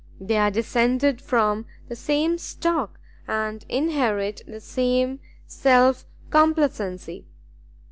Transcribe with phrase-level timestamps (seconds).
[0.19, 7.27] They are descended from the same stock, and inherit the same self complacency.